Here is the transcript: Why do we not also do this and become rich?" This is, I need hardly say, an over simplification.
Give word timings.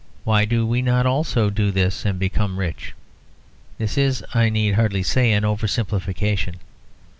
Why 0.23 0.45
do 0.45 0.65
we 0.65 0.81
not 0.81 1.05
also 1.05 1.51
do 1.51 1.69
this 1.69 2.05
and 2.07 2.17
become 2.17 2.57
rich?" 2.57 2.95
This 3.77 3.99
is, 3.99 4.23
I 4.33 4.49
need 4.49 4.73
hardly 4.73 5.03
say, 5.03 5.31
an 5.31 5.45
over 5.45 5.67
simplification. 5.67 6.55